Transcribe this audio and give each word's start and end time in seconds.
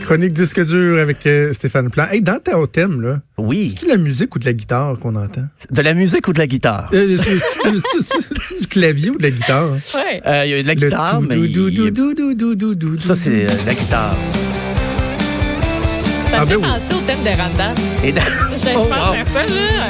Chronique 0.00 0.32
disque 0.32 0.64
dur 0.64 0.98
avec 0.98 1.26
euh, 1.26 1.52
Stéphane 1.52 1.90
Plan. 1.90 2.06
Hey, 2.10 2.22
dans 2.22 2.38
ton 2.38 2.64
thème, 2.66 3.02
là, 3.02 3.20
Oui. 3.36 3.70
c'est-tu 3.74 3.84
de 3.86 3.90
la 3.90 3.98
musique 3.98 4.34
ou 4.34 4.38
de 4.38 4.46
la 4.46 4.54
guitare 4.54 4.98
qu'on 4.98 5.14
entend? 5.16 5.44
De 5.70 5.82
la 5.82 5.92
musique 5.92 6.26
ou 6.28 6.32
de 6.32 6.38
la 6.38 6.46
guitare? 6.46 6.88
Euh, 6.94 7.14
c'est- 7.16 8.60
du 8.60 8.66
clavier 8.68 9.10
ou 9.10 9.18
de 9.18 9.22
la 9.24 9.30
guitare? 9.30 9.64
hein? 9.64 9.78
Ouais. 9.94 10.22
Euh, 10.26 10.44
Il 10.46 10.50
y 10.50 10.54
a 10.54 10.62
de 10.62 10.66
la 10.68 10.74
guitare, 10.74 11.20
mais 11.20 11.36
ça, 12.98 13.16
c'est 13.16 13.44
euh, 13.44 13.48
de 13.48 13.66
la 13.66 13.74
guitare. 13.74 14.16
Ça 16.30 16.38
Ah, 16.38 16.44
me 16.44 16.46
fait 16.46 16.56
ben 16.56 16.62
oui. 16.62 16.68
penser 16.68 16.94
au 16.94 17.06
thème 17.06 17.22
de 17.22 17.28
Randall. 17.40 17.74
Et 18.04 18.12
d'a- 18.12 18.20
Je 18.56 18.70
Oh, 18.76 18.86
pense 18.86 18.88
wow. 18.88 19.14
à 19.14 19.24
ça, 19.26 19.46
là. 19.46 19.86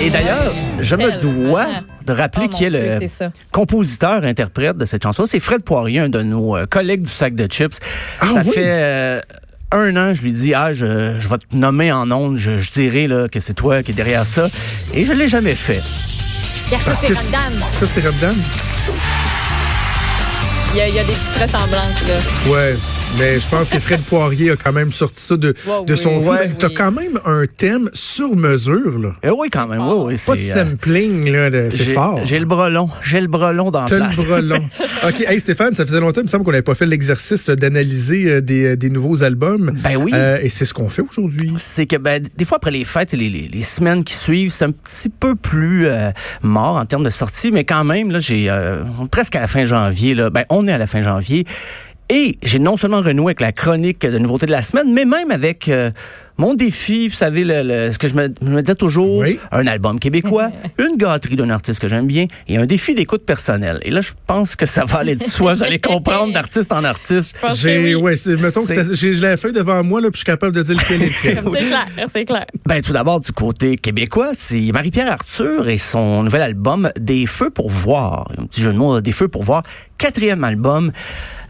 Et 0.00 0.10
d'ailleurs, 0.10 0.52
je 0.78 0.94
me 0.94 1.10
dois 1.18 1.66
de 2.06 2.12
rappeler 2.12 2.46
Oh, 2.50 2.54
qui 2.56 2.64
est 2.64 2.70
Dieu, 2.70 2.80
le 2.90 2.98
c'est 3.00 3.08
ça. 3.08 3.32
compositeur-interprète 3.50 4.76
de 4.76 4.84
cette 4.84 5.02
chanson. 5.02 5.26
C'est 5.26 5.40
Fred 5.40 5.62
Poirier, 5.62 6.00
un 6.00 6.08
de 6.08 6.22
nos 6.22 6.56
euh, 6.56 6.66
collègues 6.66 7.02
du 7.02 7.10
sac 7.10 7.34
de 7.34 7.46
chips. 7.46 7.78
Ah 8.20 8.26
ça 8.32 8.42
oui? 8.44 8.52
fait 8.52 8.64
euh, 8.66 9.20
un 9.72 9.96
an, 9.96 10.14
je 10.14 10.22
lui 10.22 10.32
dis, 10.32 10.54
ah, 10.54 10.72
je, 10.72 11.16
je 11.18 11.28
vais 11.28 11.38
te 11.38 11.54
nommer 11.56 11.90
en 11.92 12.10
ondes, 12.12 12.36
je, 12.36 12.58
je 12.58 12.70
dirai 12.70 13.08
là, 13.08 13.28
que 13.28 13.40
c'est 13.40 13.54
toi 13.54 13.82
qui 13.82 13.90
es 13.90 13.94
derrière 13.94 14.26
ça. 14.26 14.48
Et 14.94 15.04
je 15.04 15.12
l'ai 15.12 15.28
jamais 15.28 15.54
fait. 15.56 15.80
Ça, 16.70 16.76
Parce 16.84 17.00
c'est 17.00 17.06
que 17.08 17.14
ça, 17.14 17.38
c'est 17.86 18.06
Robdan? 18.06 18.34
Il 20.74 20.76
y, 20.78 20.80
a, 20.82 20.88
il 20.88 20.94
y 20.94 20.98
a 20.98 21.04
des 21.04 21.12
petites 21.12 21.42
ressemblances, 21.42 22.02
là. 22.06 22.50
Ouais. 22.52 22.74
Mais 23.16 23.40
je 23.40 23.48
pense 23.48 23.68
que 23.68 23.80
Fred 23.80 24.00
Poirier 24.02 24.52
a 24.52 24.56
quand 24.56 24.72
même 24.72 24.92
sorti 24.92 25.20
ça 25.20 25.36
de, 25.36 25.52
de 25.86 25.96
son 25.96 26.18
oui, 26.18 26.22
coup. 26.24 26.30
ouais, 26.30 26.48
Ben, 26.48 26.54
T'as 26.56 26.68
oui. 26.68 26.74
quand 26.74 26.92
même 26.92 27.18
un 27.24 27.44
thème 27.46 27.90
sur 27.92 28.36
mesure, 28.36 28.96
là. 28.98 29.10
Eh 29.24 29.30
oui, 29.30 29.48
quand 29.50 29.66
même, 29.66 29.80
oui, 29.80 29.94
oui. 30.14 30.16
Pas 30.24 30.36
de 30.36 30.40
euh, 30.40 30.54
sampling, 30.70 31.28
là. 31.32 31.50
de- 31.50 31.68
C'est 31.70 31.94
fort. 31.94 32.20
J'ai 32.24 32.38
le 32.38 32.44
bras 32.44 32.68
long. 32.70 32.88
J'ai 33.02 33.20
le 33.20 33.26
bras 33.26 33.52
long 33.52 33.72
dans 33.72 33.80
la 33.80 33.86
T'as 33.86 33.96
place. 33.96 34.18
le 34.18 34.24
bras 34.24 34.40
long. 34.40 34.64
OK. 35.08 35.24
Hey, 35.26 35.40
Stéphane, 35.40 35.74
ça 35.74 35.84
faisait 35.84 35.98
longtemps, 35.98 36.20
il 36.20 36.24
me 36.24 36.28
semble 36.28 36.44
qu'on 36.44 36.52
n'avait 36.52 36.62
pas 36.62 36.76
fait 36.76 36.86
l'exercice 36.86 37.48
euh, 37.48 37.56
d'analyser 37.56 38.30
euh, 38.30 38.40
des, 38.40 38.64
euh, 38.66 38.76
des 38.76 38.90
nouveaux 38.90 39.24
albums. 39.24 39.72
Ben 39.82 39.96
oui. 39.96 40.12
Euh, 40.14 40.38
et 40.40 40.48
c'est 40.48 40.64
ce 40.64 40.72
qu'on 40.74 40.88
fait 40.88 41.02
aujourd'hui. 41.10 41.52
c'est 41.56 41.86
que 41.86 41.96
ben, 41.96 42.22
des 42.36 42.44
fois 42.44 42.58
après 42.58 42.70
les 42.70 42.84
fêtes 42.84 43.14
et 43.14 43.16
les, 43.16 43.30
les, 43.30 43.48
les 43.48 43.62
semaines 43.64 44.04
qui 44.04 44.14
suivent, 44.14 44.50
c'est 44.52 44.64
un 44.66 44.70
petit 44.70 45.08
peu 45.08 45.34
plus 45.34 45.86
euh, 45.88 46.10
mort 46.42 46.76
en 46.76 46.86
termes 46.86 47.04
de 47.04 47.10
sortie, 47.10 47.50
mais 47.50 47.64
quand 47.64 47.82
même, 47.84 48.12
là, 48.12 48.20
j'ai 48.20 48.48
euh, 48.48 48.84
on 49.00 49.06
est 49.06 49.10
presque 49.10 49.34
à 49.34 49.40
la 49.40 49.48
fin 49.48 49.64
janvier. 49.64 50.14
Là, 50.14 50.30
ben, 50.30 50.44
on 50.50 50.68
est 50.68 50.72
à 50.72 50.78
la 50.78 50.86
fin 50.86 51.02
janvier. 51.02 51.44
Et 52.10 52.38
j'ai 52.42 52.58
non 52.58 52.76
seulement 52.76 53.02
renoué 53.02 53.26
avec 53.32 53.40
la 53.40 53.52
chronique 53.52 54.00
de 54.06 54.18
nouveautés 54.18 54.46
de 54.46 54.50
la 54.50 54.62
semaine, 54.62 54.92
mais 54.94 55.04
même 55.04 55.30
avec 55.30 55.68
euh, 55.68 55.90
mon 56.38 56.54
défi, 56.54 57.08
vous 57.08 57.14
savez, 57.14 57.44
le, 57.44 57.62
le- 57.62 57.92
ce 57.92 57.98
que 57.98 58.08
je 58.08 58.14
me, 58.14 58.32
je 58.40 58.46
me 58.46 58.62
disais 58.62 58.74
toujours, 58.76 59.18
Oui. 59.18 59.38
un 59.52 59.66
album 59.66 59.98
québécois, 60.00 60.50
une 60.78 60.96
gâterie 60.96 61.36
d'un 61.36 61.50
artiste 61.50 61.80
que 61.80 61.88
j'aime 61.88 62.06
bien 62.06 62.26
et 62.48 62.56
un 62.56 62.64
défi 62.64 62.94
d'écoute 62.94 63.26
personnelle. 63.26 63.80
Et 63.82 63.90
là, 63.90 64.00
je 64.00 64.12
pense 64.26 64.56
que 64.56 64.64
ça 64.64 64.86
va 64.86 65.00
aller 65.00 65.16
de 65.16 65.22
soi. 65.22 65.54
Vous 65.56 65.62
allez 65.64 65.80
comprendre 65.80 66.32
d'artiste 66.32 66.72
en 66.72 66.82
artiste. 66.82 67.34
Je 67.36 67.40
pense 67.42 67.52
que 67.62 67.68
J'ai, 67.68 67.94
oui. 67.94 68.02
ouais, 68.02 68.16
c'est- 68.16 68.40
mettons 68.40 68.64
que 68.64 68.94
j'ai 68.94 69.14
la 69.16 69.36
feuille 69.36 69.52
devant 69.52 69.84
moi, 69.84 70.00
là, 70.00 70.08
puis 70.10 70.14
je 70.14 70.18
suis 70.20 70.24
capable 70.24 70.54
de 70.54 70.62
dire 70.62 70.76
lequel 70.76 71.02
est 71.02 71.06
lequel. 71.06 71.42
C'est 71.58 71.66
clair, 71.66 71.86
c'est 72.10 72.24
clair. 72.24 72.46
Ben, 72.66 72.80
tout 72.80 72.92
d'abord, 72.94 73.20
du 73.20 73.32
côté 73.32 73.76
québécois, 73.76 74.30
c'est 74.32 74.72
Marie-Pierre 74.72 75.12
Arthur 75.12 75.68
et 75.68 75.76
son 75.76 76.22
nouvel 76.22 76.40
album 76.40 76.90
Des 76.98 77.26
Feux 77.26 77.50
pour 77.50 77.68
voir. 77.68 78.30
Un 78.38 78.46
petit 78.46 78.62
jeu 78.62 78.72
de 78.72 78.78
mots, 78.78 79.00
Des 79.02 79.12
Feux 79.12 79.28
pour 79.28 79.42
voir. 79.42 79.62
Quatrième 79.98 80.44
album. 80.44 80.92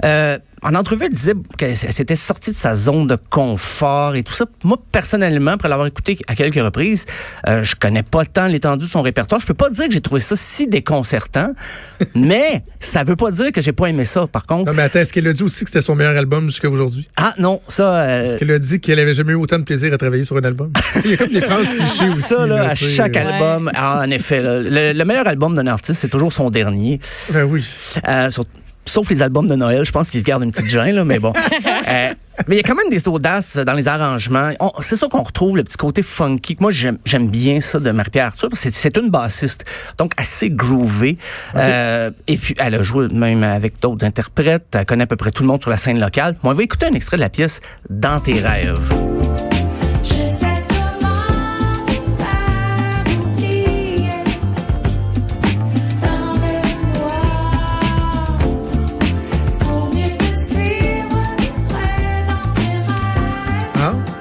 Euh, 0.04 0.38
en 0.62 0.74
entrevue, 0.74 1.04
elle 1.06 1.12
disait 1.12 1.34
qu'elle 1.56 1.76
s'était 1.76 2.16
sortie 2.16 2.50
de 2.50 2.56
sa 2.56 2.74
zone 2.74 3.06
de 3.06 3.16
confort 3.30 4.14
et 4.16 4.22
tout 4.22 4.32
ça. 4.32 4.44
Moi, 4.64 4.76
personnellement, 4.92 5.52
après 5.52 5.68
l'avoir 5.68 5.86
écouté 5.86 6.18
à 6.26 6.34
quelques 6.34 6.56
reprises, 6.62 7.04
euh, 7.48 7.62
je 7.62 7.76
connais 7.76 8.02
pas 8.02 8.24
tant 8.24 8.46
l'étendue 8.46 8.86
de 8.86 8.90
son 8.90 9.02
répertoire. 9.02 9.40
Je 9.40 9.46
peux 9.46 9.54
pas 9.54 9.70
dire 9.70 9.86
que 9.86 9.92
j'ai 9.92 10.00
trouvé 10.00 10.20
ça 10.20 10.34
si 10.36 10.66
déconcertant, 10.66 11.52
mais 12.14 12.62
ça 12.80 13.04
veut 13.04 13.16
pas 13.16 13.30
dire 13.30 13.52
que 13.52 13.60
j'ai 13.62 13.72
pas 13.72 13.86
aimé 13.86 14.04
ça, 14.04 14.26
par 14.26 14.46
contre. 14.46 14.66
Non, 14.70 14.76
mais 14.76 14.82
attends, 14.82 14.98
est-ce 15.00 15.12
qu'elle 15.12 15.26
a 15.28 15.32
dit 15.32 15.42
aussi 15.42 15.64
que 15.64 15.70
c'était 15.70 15.82
son 15.82 15.94
meilleur 15.94 16.16
album 16.16 16.46
jusqu'à 16.46 16.68
aujourd'hui? 16.68 17.08
Ah 17.16 17.34
non, 17.38 17.60
ça... 17.68 17.96
euh, 17.96 18.24
Est-ce 18.24 18.36
qu'elle 18.36 18.50
a 18.50 18.58
dit 18.58 18.80
qu'elle 18.80 18.98
avait 18.98 19.14
jamais 19.14 19.32
eu 19.32 19.36
autant 19.36 19.58
de 19.58 19.64
plaisir 19.64 19.92
à 19.92 19.98
travailler 19.98 20.24
sur 20.24 20.36
un 20.36 20.42
album? 20.44 20.72
Il 21.04 21.10
y 21.10 21.14
a 21.14 21.16
comme 21.16 21.28
des 21.32 21.40
phrases 21.40 21.74
clichés 21.74 22.04
aussi. 22.04 22.22
ça, 22.22 22.46
là, 22.46 22.70
à 22.70 22.74
chaque 22.74 23.14
Ouais. 23.14 23.20
album, 23.20 23.70
ah, 23.74 24.00
en 24.04 24.10
effet, 24.10 24.42
là, 24.42 24.60
le, 24.60 24.92
le 24.92 25.04
meilleur 25.04 25.26
album 25.26 25.54
d'un 25.54 25.66
artiste, 25.66 26.00
c'est 26.00 26.08
toujours 26.08 26.32
son 26.32 26.50
dernier. 26.50 27.00
Ben 27.30 27.44
oui. 27.44 27.64
Euh, 28.06 28.30
sur- 28.30 28.44
sauf 28.88 29.10
les 29.10 29.22
albums 29.22 29.46
de 29.46 29.54
Noël, 29.54 29.84
je 29.84 29.92
pense 29.92 30.10
qu'ils 30.10 30.20
se 30.20 30.24
gardent 30.24 30.42
une 30.42 30.50
petite 30.50 30.68
gêne, 30.68 30.94
là, 30.94 31.04
mais 31.04 31.18
bon. 31.18 31.32
Euh, 31.88 32.12
mais 32.46 32.56
il 32.56 32.58
y 32.58 32.60
a 32.60 32.62
quand 32.62 32.74
même 32.74 32.90
des 32.90 33.08
audaces 33.08 33.56
dans 33.56 33.72
les 33.72 33.88
arrangements. 33.88 34.50
C'est 34.80 34.96
ça 34.96 35.08
qu'on 35.08 35.22
retrouve, 35.22 35.56
le 35.56 35.64
petit 35.64 35.76
côté 35.76 36.02
funky. 36.02 36.56
Moi, 36.60 36.70
j'aime 36.70 37.30
bien 37.30 37.60
ça 37.60 37.80
de 37.80 37.90
Marie-Pierre 37.90 38.26
Arthur. 38.26 38.50
parce 38.50 38.62
que 38.62 38.70
C'est 38.70 38.96
une 38.98 39.10
bassiste, 39.10 39.64
donc 39.96 40.12
assez 40.18 40.50
groovée. 40.50 41.16
Euh, 41.56 42.10
et 42.26 42.36
puis, 42.36 42.54
elle 42.58 42.74
a 42.74 42.82
joué 42.82 43.08
même 43.08 43.42
avec 43.42 43.80
d'autres 43.80 44.04
interprètes. 44.04 44.66
Elle 44.72 44.84
connaît 44.84 45.04
à 45.04 45.06
peu 45.06 45.16
près 45.16 45.30
tout 45.30 45.42
le 45.42 45.48
monde 45.48 45.62
sur 45.62 45.70
la 45.70 45.78
scène 45.78 45.98
locale. 45.98 46.36
Moi, 46.42 46.52
on 46.52 46.56
va 46.56 46.62
écouter 46.62 46.86
un 46.86 46.94
extrait 46.94 47.16
de 47.16 47.22
la 47.22 47.30
pièce 47.30 47.60
Dans 47.88 48.20
tes 48.20 48.40
rêves. 48.40 49.07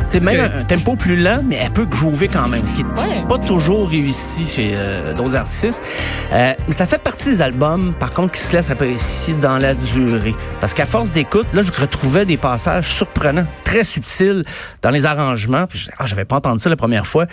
C'est 0.10 0.22
même 0.22 0.50
un, 0.60 0.64
tempo 0.64 0.96
plus 0.96 1.18
lent, 1.18 1.42
mais 1.46 1.58
elle 1.62 1.72
peut 1.72 1.86
groover 1.86 2.30
quand 2.30 2.48
même, 2.48 2.66
ce 2.66 2.74
qui 2.74 2.84
n'est 2.84 2.94
Ouais. 2.94 3.26
pas 3.28 3.38
toujours 3.40 3.90
réussi 3.90 4.46
chez 4.48 4.72
euh, 4.74 5.14
d'autres 5.14 5.36
artistes. 5.36 5.84
Euh, 6.32 6.54
mais 6.66 6.74
ça 6.74 6.86
fait 6.86 7.02
partie 7.02 7.26
des 7.30 7.42
albums, 7.42 7.94
par 8.00 8.12
contre, 8.12 8.34
qui 8.34 8.40
se 8.40 8.56
laissent 8.56 8.70
apprécier 8.70 9.34
dans 9.36 9.58
la 9.58 9.74
durée. 9.74 10.34
Parce 10.62 10.74
qu'à 10.74 10.86
force 10.86 11.12
d'écoute, 11.12 11.48
là, 11.54 11.62
je 11.62 11.72
retrouvais 11.72 12.26
des 12.26 12.38
passages 12.38 12.94
surprenants, 12.94 13.46
très 13.66 13.84
subtils 13.84 14.46
dans 14.82 14.92
les 14.92 15.06
arrangements. 15.06 15.68
Puis 15.68 15.80
je 15.80 15.90
ah, 15.98 16.06
j'avais 16.06 16.26
pas 16.26 16.38
entendu 16.38 16.60
ça 16.62 16.70
la 16.70 16.78
première 16.78 17.06
fois. 17.06 17.26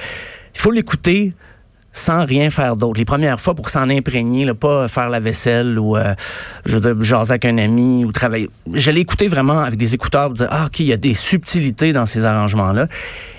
Il 0.54 0.60
faut 0.60 0.70
l'écouter 0.72 1.32
sans 1.94 2.26
rien 2.26 2.50
faire 2.50 2.76
d'autre. 2.76 2.98
Les 2.98 3.06
premières 3.06 3.40
fois 3.40 3.54
pour 3.54 3.70
s'en 3.70 3.88
imprégner, 3.88 4.44
là, 4.44 4.54
pas 4.54 4.88
faire 4.88 5.08
la 5.08 5.20
vaisselle 5.20 5.78
ou 5.78 5.96
euh, 5.96 6.14
je 6.66 6.76
veux 6.76 6.92
dire, 6.92 7.02
jaser 7.02 7.32
avec 7.32 7.46
un 7.46 7.56
ami 7.56 8.04
ou 8.04 8.12
travailler. 8.12 8.50
Je 8.72 8.90
l'ai 8.90 9.00
écouté 9.00 9.28
vraiment 9.28 9.60
avec 9.60 9.78
des 9.78 9.94
écouteurs 9.94 10.26
pour 10.26 10.34
dire 10.34 10.48
ah 10.50 10.66
ok 10.66 10.80
il 10.80 10.86
y 10.86 10.92
a 10.92 10.98
des 10.98 11.14
subtilités 11.14 11.92
dans 11.92 12.04
ces 12.04 12.24
arrangements 12.26 12.72
là. 12.72 12.88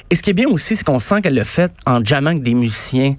Et 0.09 0.15
ce 0.15 0.23
qui 0.23 0.29
est 0.29 0.33
bien 0.33 0.47
aussi, 0.47 0.75
c'est 0.75 0.83
qu'on 0.83 0.99
sent 0.99 1.21
qu'elle 1.21 1.35
le 1.35 1.43
fait 1.43 1.71
en 1.85 2.03
jammant 2.03 2.29
avec 2.31 2.43
des 2.43 2.53
musiciens 2.53 3.15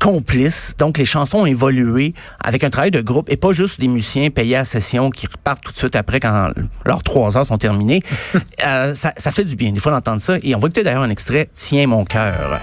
complices. 0.00 0.74
Donc, 0.78 0.98
les 0.98 1.04
chansons 1.04 1.38
ont 1.38 1.46
évolué 1.46 2.12
avec 2.40 2.64
un 2.64 2.70
travail 2.70 2.90
de 2.90 3.00
groupe 3.00 3.30
et 3.30 3.36
pas 3.36 3.52
juste 3.52 3.80
des 3.80 3.86
musiciens 3.86 4.30
payés 4.30 4.56
à 4.56 4.64
session 4.64 5.10
qui 5.10 5.28
repartent 5.28 5.62
tout 5.62 5.72
de 5.72 5.78
suite 5.78 5.96
après 5.96 6.18
quand 6.18 6.50
leurs 6.84 7.02
trois 7.04 7.36
heures 7.38 7.46
sont 7.46 7.58
terminées. 7.58 8.02
Euh, 8.64 8.94
ça, 8.94 9.12
ça 9.16 9.30
fait 9.30 9.44
du 9.44 9.56
bien, 9.56 9.72
des 9.72 9.80
fois, 9.80 9.92
d'entendre 9.92 10.20
ça. 10.22 10.36
Et 10.42 10.54
on 10.54 10.58
va 10.58 10.68
écouter 10.68 10.84
d'ailleurs 10.84 11.02
un 11.02 11.10
extrait, 11.10 11.48
Tiens 11.52 11.86
mon 11.86 12.04
cœur. 12.04 12.60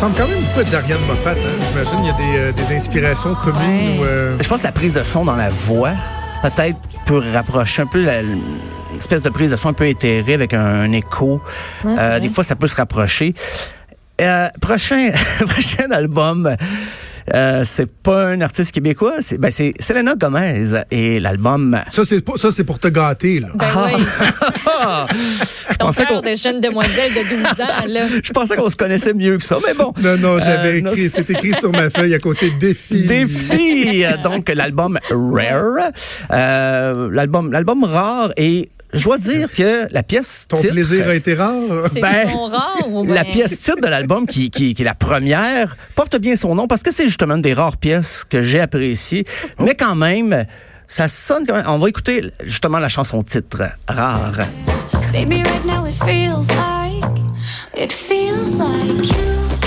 Ressemble 0.00 0.16
quand 0.16 0.28
même 0.28 0.44
beaucoup 0.44 0.60
à 0.60 0.64
de 0.64 0.72
l'Ariane 0.72 1.04
Moffat. 1.06 1.32
Hein? 1.32 1.34
J'imagine 1.68 1.96
qu'il 1.98 2.06
y 2.06 2.10
a 2.10 2.12
des, 2.32 2.38
euh, 2.38 2.52
des 2.52 2.74
inspirations 2.74 3.34
communes. 3.34 3.60
Ouais. 3.60 3.98
ou, 4.00 4.04
euh, 4.04 4.36
Je 4.40 4.48
pense 4.48 4.60
que 4.60 4.66
la 4.66 4.72
prise 4.72 4.94
de 4.94 5.02
son 5.02 5.24
dans 5.24 5.36
la 5.36 5.50
voix, 5.50 5.92
peut-être, 6.42 6.78
peut 7.04 7.22
rapprocher 7.32 7.82
un 7.82 7.86
peu 7.86 8.02
la- 8.04 8.22
une 8.22 8.40
espèce 8.96 9.20
de 9.22 9.28
prise 9.28 9.50
de 9.50 9.56
son 9.56 9.68
un 9.68 9.72
peu 9.74 9.86
éthérée 9.86 10.34
avec 10.34 10.54
un, 10.54 10.64
un 10.64 10.92
écho. 10.92 11.40
Ouais, 11.84 11.96
Euh, 11.98 12.18
des 12.20 12.28
fois, 12.30 12.44
ça 12.44 12.56
peut 12.56 12.66
se 12.68 12.76
rapprocher. 12.76 13.34
Euh, 14.22 14.48
prochain, 14.60 15.10
prochain 15.48 15.90
album. 15.90 16.56
Euh, 17.34 17.62
c'est 17.64 17.90
pas 17.90 18.26
un 18.26 18.40
artiste 18.40 18.72
québécois, 18.72 19.14
c'est 19.20 19.38
ben 19.38 19.50
c'est 19.50 19.72
Selena 19.80 20.14
Gomez 20.16 20.64
et 20.90 21.20
l'album. 21.20 21.78
Ça, 21.88 22.04
c'est 22.04 22.24
pas- 22.24 22.36
ça, 22.36 22.50
c'est 22.50 22.64
pour 22.64 22.78
te 22.78 22.88
gâter, 22.88 23.40
là. 23.40 23.48
Ben 23.54 23.66
Ah. 23.72 23.86
oui, 23.94 24.04
Je 25.70 25.76
ton 25.78 25.86
pensais 25.86 26.04
cœur 26.04 26.20
qu'on 26.22 26.30
de 26.30 26.34
jeune 26.36 26.60
demoiselle 26.60 27.10
de 27.12 27.36
12 27.36 27.60
ans, 27.60 27.86
là. 27.88 28.06
je 28.22 28.30
pensais 28.32 28.56
qu'on 28.56 28.70
se 28.70 28.76
connaissait 28.76 29.14
mieux 29.14 29.36
que 29.38 29.44
ça, 29.44 29.58
mais 29.66 29.74
bon. 29.74 29.92
Non, 30.02 30.16
non, 30.18 30.38
j'avais 30.40 30.78
Euh, 30.78 30.80
non, 30.80 30.92
écrit, 30.92 31.08
c'est 31.08 31.30
écrit 31.32 31.54
sur 31.54 31.70
ma 31.72 31.88
feuille 31.90 32.14
à 32.14 32.18
côté 32.18 32.50
défi. 32.58 33.02
Défi, 33.06 34.04
donc 34.22 34.48
l'album 34.54 34.98
Rare, 35.10 35.90
Euh, 36.32 37.08
l'album 37.12 37.52
l'album 37.52 37.84
rare 37.84 38.32
et 38.36 38.68
je 38.92 39.04
dois 39.04 39.18
dire 39.18 39.52
que 39.52 39.86
la 39.92 40.02
pièce 40.02 40.46
Ton 40.48 40.56
titre, 40.56 40.72
plaisir 40.72 41.08
a 41.08 41.14
été 41.14 41.34
rare. 41.34 41.52
Ben, 42.00 42.30
son 42.30 42.46
rare 42.46 42.88
ou 42.88 43.06
la 43.06 43.24
pièce 43.24 43.60
titre 43.60 43.80
de 43.80 43.88
l'album, 43.88 44.26
qui, 44.26 44.50
qui, 44.50 44.74
qui 44.74 44.82
est 44.82 44.84
la 44.84 44.94
première, 44.94 45.76
porte 45.94 46.16
bien 46.16 46.36
son 46.36 46.54
nom 46.54 46.66
parce 46.66 46.82
que 46.82 46.92
c'est 46.92 47.06
justement 47.06 47.34
une 47.36 47.42
des 47.42 47.52
rares 47.52 47.76
pièces 47.76 48.24
que 48.28 48.42
j'ai 48.42 48.60
appréciées. 48.60 49.24
Mais 49.58 49.74
quand 49.74 49.94
même, 49.94 50.46
ça 50.88 51.08
sonne 51.08 51.46
quand 51.46 51.54
même. 51.54 51.64
On 51.68 51.78
va 51.78 51.88
écouter 51.88 52.32
justement 52.42 52.78
la 52.78 52.88
chanson 52.88 53.22
titre, 53.22 53.62
Rare. 53.88 54.46
Baby, 55.12 55.42
right 55.42 55.64
now 55.64 55.86
it 55.86 55.94
feels 56.04 56.48
like, 56.48 57.18
it 57.76 57.92
feels 57.92 58.58
like 58.58 59.08
you 59.08 59.59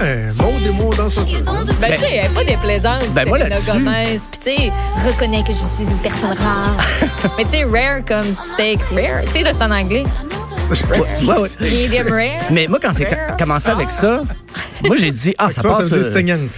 Ouais, 0.00 0.26
mon 0.38 0.58
démon 0.58 0.90
dans 0.90 1.08
son 1.10 1.24
You 1.26 1.40
don't 1.40 1.64
do 1.64 1.72
Ben, 1.80 1.92
tu 1.94 2.00
sais, 2.00 2.10
elle 2.16 2.26
est 2.26 2.34
pas 2.34 2.44
déplaisante. 2.44 3.12
Ben, 3.14 3.26
moi, 3.28 3.38
là-dessus- 3.38 3.66
Gomez. 3.72 4.18
Puis, 4.30 4.40
tu 4.40 4.50
sais, 4.56 4.72
reconnais 5.06 5.42
que 5.42 5.52
je 5.52 5.58
suis 5.58 5.84
une 5.90 5.98
personne 5.98 6.32
rare. 6.36 6.76
Mais, 7.38 7.44
tu 7.44 7.50
sais, 7.50 7.64
rare 7.64 8.04
comme 8.06 8.34
steak 8.34 8.80
rare. 8.94 9.24
Tu 9.26 9.32
sais, 9.32 9.42
là, 9.42 9.52
c'est 9.52 9.62
en 9.62 9.70
anglais. 9.70 10.04
Ouais, 10.68 11.38
ouais. 11.38 11.48
Medium 11.60 12.08
rare. 12.08 12.46
Mais 12.50 12.66
moi, 12.66 12.78
quand 12.82 12.92
c'est 12.92 13.08
commencé 13.38 13.68
avec 13.70 13.88
ça, 13.90 14.22
moi, 14.84 14.96
j'ai 14.96 15.12
dit, 15.12 15.34
ah, 15.38 15.50
ça 15.50 15.62
passe. 15.62 15.76
ça 15.76 15.82
veut 15.84 15.88
dire 16.00 16.06
euh, 16.08 16.12
saignante. 16.12 16.50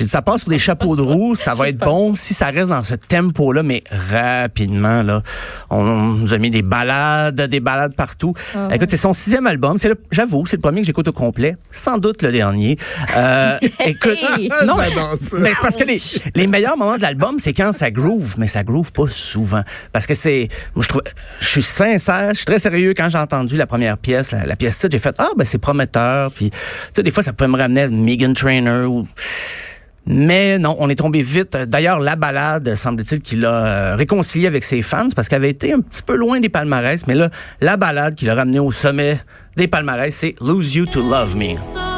J'ai 0.00 0.06
dit, 0.06 0.10
ça 0.12 0.22
passe 0.22 0.40
sur 0.40 0.48
des 0.48 0.58
chapeaux 0.58 0.96
de 0.96 1.02
roue, 1.02 1.34
ça 1.34 1.52
va 1.52 1.68
être 1.68 1.76
bon 1.76 2.16
si 2.16 2.32
ça 2.32 2.46
reste 2.46 2.70
dans 2.70 2.82
ce 2.82 2.94
tempo-là, 2.94 3.62
mais 3.62 3.84
rapidement, 4.10 5.02
là. 5.02 5.22
On, 5.68 5.84
nous 5.84 6.32
a 6.32 6.38
mis 6.38 6.48
des 6.48 6.62
balades, 6.62 7.38
des 7.38 7.60
balades 7.60 7.94
partout. 7.94 8.32
Écoute, 8.72 8.88
c'est 8.88 8.96
son 8.96 9.12
sixième 9.12 9.46
album. 9.46 9.76
C'est 9.76 9.90
le, 9.90 10.00
j'avoue, 10.10 10.46
c'est 10.46 10.56
le 10.56 10.62
premier 10.62 10.80
que 10.80 10.86
j'écoute 10.86 11.06
au 11.08 11.12
complet. 11.12 11.58
Sans 11.70 11.98
doute 11.98 12.22
le 12.22 12.32
dernier. 12.32 12.78
Euh, 13.14 13.58
écoute, 13.84 14.16
non, 14.64 14.76
mais 15.38 15.52
c'est 15.52 15.60
parce 15.60 15.76
que 15.76 15.84
les, 15.84 15.98
les 16.34 16.46
meilleurs 16.46 16.78
moments 16.78 16.96
de 16.96 17.02
l'album, 17.02 17.38
c'est 17.38 17.52
quand 17.52 17.72
ça 17.74 17.90
groove, 17.90 18.36
mais 18.38 18.46
ça 18.46 18.64
groove 18.64 18.92
pas 18.92 19.08
souvent. 19.10 19.64
Parce 19.92 20.06
que 20.06 20.14
c'est, 20.14 20.48
moi, 20.74 20.82
je 20.82 20.88
trouve, 20.88 21.02
je 21.40 21.46
suis 21.46 21.62
sincère, 21.62 22.30
je 22.30 22.36
suis 22.36 22.46
très 22.46 22.58
sérieux 22.58 22.94
quand 22.96 23.10
j'ai 23.10 23.18
entendu 23.18 23.58
la 23.58 23.66
première 23.66 23.98
pièce, 23.98 24.32
la, 24.32 24.46
la 24.46 24.56
pièce 24.56 24.78
titre, 24.78 24.92
j'ai 24.92 24.98
fait, 24.98 25.16
ah, 25.18 25.28
ben, 25.36 25.44
c'est 25.44 25.58
prometteur. 25.58 26.32
Puis, 26.32 26.48
tu 26.48 26.56
sais, 26.94 27.02
des 27.02 27.10
fois, 27.10 27.22
ça 27.22 27.34
peut 27.34 27.46
me 27.46 27.58
ramener 27.58 27.82
à 27.82 27.88
Megan 27.90 28.32
Trainer 28.32 28.86
ou, 28.86 29.06
mais 30.06 30.58
non, 30.58 30.76
on 30.78 30.88
est 30.88 30.96
tombé 30.96 31.22
vite. 31.22 31.56
D'ailleurs, 31.56 32.00
la 32.00 32.16
balade, 32.16 32.74
semble-t-il, 32.74 33.20
qu'il 33.20 33.44
a 33.44 33.64
euh, 33.92 33.96
réconcilié 33.96 34.46
avec 34.46 34.64
ses 34.64 34.82
fans 34.82 35.08
parce 35.14 35.28
qu'elle 35.28 35.42
avait 35.42 35.50
été 35.50 35.72
un 35.72 35.80
petit 35.80 36.02
peu 36.02 36.16
loin 36.16 36.40
des 36.40 36.48
palmarès. 36.48 37.06
Mais 37.06 37.14
là, 37.14 37.30
la 37.60 37.76
balade 37.76 38.14
qui 38.14 38.24
l'a 38.24 38.34
ramené 38.34 38.58
au 38.58 38.72
sommet 38.72 39.20
des 39.56 39.68
palmarès, 39.68 40.14
c'est 40.14 40.34
Lose 40.40 40.74
You 40.74 40.86
to 40.86 41.00
Love 41.00 41.36
Me. 41.36 41.89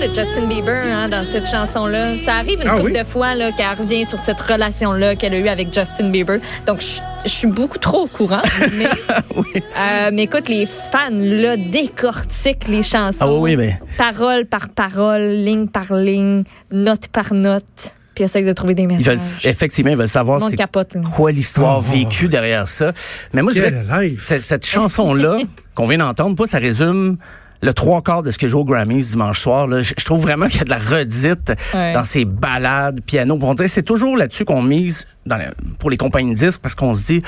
De, 0.00 0.06
Justin 0.06 0.46
Bieber 0.48 0.84
hein, 0.86 1.08
dans 1.08 1.24
cette 1.24 1.46
chanson-là. 1.46 2.16
Ça 2.16 2.36
arrive 2.36 2.60
une 2.62 2.68
Ah 2.68 2.76
couple 2.76 2.92
oui? 2.92 2.98
de 2.98 3.04
fois 3.04 3.34
là, 3.34 3.50
qu'elle 3.52 3.66
revient 3.78 4.04
sur 4.08 4.18
cette 4.18 4.40
relation-là 4.40 5.14
qu'elle 5.16 5.34
a 5.34 5.38
eue 5.38 5.48
avec 5.48 5.72
Justin 5.74 6.10
Bieber. 6.10 6.38
Donc, 6.66 6.80
je, 6.80 7.00
je 7.24 7.28
suis 7.30 7.46
beaucoup 7.48 7.78
trop 7.78 8.02
au 8.04 8.06
courant. 8.06 8.42
Mais, 8.78 8.86
euh, 8.86 10.10
mais 10.12 10.22
écoute, 10.24 10.48
les 10.48 10.66
fans 10.66 11.10
là, 11.10 11.56
décortiquent 11.56 12.68
les 12.68 12.82
chansons. 12.82 13.18
Ah 13.26 13.32
oui, 13.32 13.40
oui, 13.50 13.56
mais- 13.56 13.80
Parole 13.98 14.46
par 14.46 14.68
parole, 14.70 15.22
ligne 15.32 15.68
par 15.68 15.92
ligne, 15.94 16.44
note 16.70 17.08
par 17.08 17.32
note. 17.34 17.94
Puis 18.14 18.24
essayent 18.24 18.44
de 18.44 18.52
trouver 18.52 18.74
des 18.74 18.82
Ils 18.84 18.98
veulent, 19.04 19.16
messages. 19.16 19.46
effectivement, 19.46 19.90
ils 19.92 19.96
veulent 19.96 20.04
Le 20.04 20.08
savoir 20.08 20.48
c'est 20.48 20.56
capote. 20.56 20.94
quoi 21.14 21.30
l'histoire 21.32 21.78
Oh. 21.86 21.92
vécue 21.92 22.28
derrière 22.28 22.66
ça. 22.68 22.92
Mais 23.32 23.42
moi, 23.42 23.52
je 23.54 23.60
dirais 23.62 24.12
cette, 24.18 24.42
cette 24.42 24.66
chanson-là 24.66 25.38
qu'on 25.74 25.86
vient 25.86 25.98
d'entendre, 25.98 26.36
pas, 26.36 26.46
ça 26.46 26.58
résume 26.58 27.16
le 27.62 27.74
trois 27.74 28.00
quarts 28.02 28.22
de 28.22 28.30
ce 28.30 28.38
que 28.38 28.48
joue 28.48 28.60
au 28.60 28.64
Grammys 28.64 29.10
dimanche 29.10 29.40
soir. 29.40 29.66
Là. 29.66 29.82
Je, 29.82 29.92
je 29.98 30.04
trouve 30.04 30.22
vraiment 30.22 30.46
qu'il 30.48 30.58
y 30.58 30.60
a 30.62 30.64
de 30.64 30.70
la 30.70 30.78
redite 30.78 31.52
Ouais. 31.74 31.92
dans 31.92 32.04
ces 32.04 32.24
balades, 32.24 33.00
piano. 33.02 33.38
On 33.42 33.54
dirait 33.54 33.68
c'est 33.68 33.82
toujours 33.82 34.16
là-dessus 34.16 34.44
qu'on 34.46 34.62
mise 34.62 35.06
dans 35.26 35.36
la- 35.36 35.52
pour 35.78 35.90
les 35.90 35.96
compagnies 35.98 36.32
de 36.34 36.38
disques 36.38 36.60
parce 36.62 36.74
qu'on 36.74 36.94
se 36.94 37.02
dit, 37.04 37.22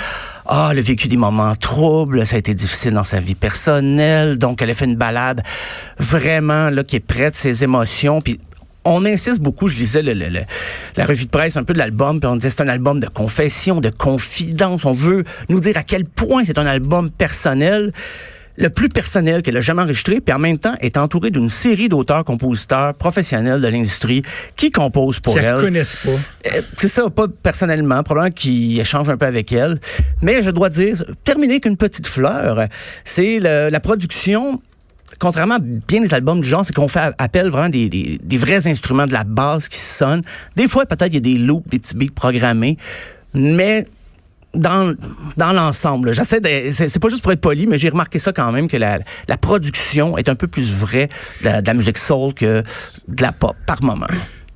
ah, 0.47 0.71
elle 0.73 0.79
a 0.79 0.83
vécu 0.83 1.09
des 1.09 1.17
moments 1.19 1.55
troubles, 1.57 2.27
ça 2.27 2.37
a 2.37 2.39
été 2.39 2.55
difficile 2.55 2.93
dans 2.95 3.05
sa 3.05 3.21
vie 3.21 3.35
personnelle, 3.35 4.39
donc 4.39 4.63
elle 4.63 4.71
a 4.71 4.75
fait 4.75 4.87
une 4.87 4.97
balade 4.97 5.43
vraiment 5.99 6.71
là 6.71 6.83
qui 6.85 6.97
est 6.97 7.01
prête 7.01 7.35
ses 7.35 7.63
émotions. 7.65 8.21
Puis 8.21 8.41
on 8.85 9.05
insiste 9.05 9.41
beaucoup, 9.41 9.69
je 9.69 9.77
lisais 9.77 10.03
le- 10.03 10.15
le- 10.15 10.29
le- 10.29 10.41
la 10.97 11.05
revue 11.07 11.27
de 11.27 11.31
presse 11.31 11.57
un 11.57 11.63
peu 11.63 11.73
de 11.73 11.79
l'album, 11.79 12.19
puis 12.21 12.29
on 12.29 12.37
disait 12.37 12.51
c'est 12.51 12.63
un 12.63 12.69
album 12.69 12.99
de 13.01 13.07
confession, 13.07 13.81
de 13.81 13.91
confidence. 13.91 14.85
On 14.85 14.93
veut 14.93 15.25
nous 15.49 15.61
dire 15.61 15.77
à 15.77 15.83
quel 15.83 16.05
point 16.05 16.43
c'est 16.45 16.59
un 16.59 16.67
album 16.67 17.11
personnel, 17.11 17.93
le 18.57 18.69
plus 18.71 18.89
personnel 18.89 19.43
qu'elle 19.43 19.57
a 19.57 19.61
jamais 19.61 19.83
enregistré, 19.83 20.21
puis 20.21 20.33
en 20.35 20.39
même 20.39 20.59
temps 20.59 20.75
est 20.81 20.97
entouré 20.97 21.31
d'une 21.31 21.49
série 21.49 21.89
d'auteurs-compositeurs 21.89 22.95
professionnels 22.95 23.61
de 23.61 23.69
l'industrie 23.69 24.23
qui 24.57 24.71
composent 24.71 25.21
pour 25.21 25.35
Qui 25.39 25.45
elle. 25.45 25.61
connaissent 25.61 26.05
pas. 26.05 26.51
Euh, 26.57 26.63
C'est 26.77 26.89
ça, 26.89 27.09
pas 27.09 27.27
personnellement, 27.43 28.03
probablement 28.03 28.33
qu'ils 28.35 28.79
échangent 28.81 29.09
un 29.09 29.17
peu 29.17 29.27
avec 29.27 29.53
elle. 29.53 29.81
Mais 30.21 30.43
je 30.43 30.51
dois 30.51 30.69
dire, 30.69 31.03
terminer 31.25 31.55
avec 31.55 31.67
une 31.67 31.77
petite 31.77 32.07
fleur, 32.07 32.69
c'est 33.05 33.39
la 33.41 33.81
production. 33.81 34.61
Contrairement 35.19 35.57
à 35.57 35.61
bien 35.61 36.01
des 36.01 36.15
albums 36.15 36.41
du 36.41 36.49
genre, 36.49 36.65
c'est 36.65 36.75
qu'on 36.75 36.89
fait 36.89 37.13
appel 37.19 37.49
vraiment 37.49 37.69
des, 37.69 37.89
des, 37.89 38.19
des 38.23 38.37
vrais 38.37 38.67
instruments 38.67 39.07
de 39.07 39.13
la 39.13 39.25
basse 39.25 39.69
qui 39.69 39.79
sonnent. 39.79 40.23
Des 40.57 40.67
fois, 40.69 40.87
peut-être 40.87 41.09
il 41.09 41.15
y 41.15 41.17
a 41.19 41.21
des 41.21 41.39
loops, 41.39 41.69
des 41.69 41.79
petits 41.79 41.95
beats 41.95 42.13
programmés, 42.15 42.77
mais 43.35 43.85
dans, 44.55 44.95
dans 45.37 45.53
l'ensemble, 45.53 46.13
j'essaie 46.15 46.41
de, 46.41 46.73
c'est, 46.73 46.89
c'est 46.89 47.01
pas 47.01 47.09
juste 47.09 47.23
pour 47.23 47.33
être 47.33 47.41
poli, 47.41 47.67
mais 47.67 47.79
j'ai 47.79 47.89
remarqué 47.89 48.19
ça 48.19 48.33
quand 48.33 48.53
même 48.53 48.69
que 48.69 48.77
la, 48.77 48.99
la 49.29 49.37
production 49.37 50.19
est 50.19 50.29
un 50.29 50.35
peu 50.35 50.47
plus 50.47 50.73
vraie 50.73 51.09
de 51.41 51.47
la, 51.47 51.63
de 51.63 51.67
la 51.67 51.75
musique 51.75 51.99
soul 51.99 52.35
que 52.35 52.63
de 53.09 53.23
la 53.23 53.33
pop 53.33 53.57
par 53.67 53.83
moment. 53.83 54.07